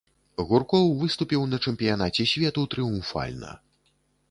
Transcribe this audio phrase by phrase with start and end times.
[0.51, 3.51] Гуркоў выступіў на чэмпіянаце свету трыумфальна.